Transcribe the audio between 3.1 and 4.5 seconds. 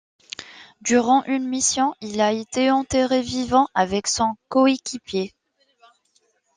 vivant avec son